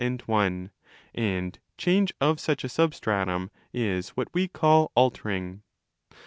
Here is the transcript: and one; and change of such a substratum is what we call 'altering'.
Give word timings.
and 0.03 0.21
one; 0.21 0.71
and 1.13 1.59
change 1.77 2.11
of 2.19 2.39
such 2.39 2.63
a 2.63 2.67
substratum 2.69 3.51
is 3.71 4.09
what 4.17 4.27
we 4.33 4.47
call 4.47 4.91
'altering'. 4.97 5.61